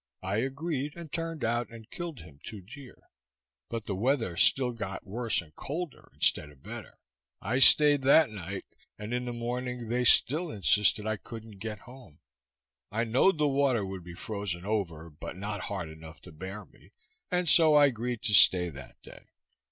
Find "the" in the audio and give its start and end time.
3.85-3.93, 9.25-9.31, 13.37-13.47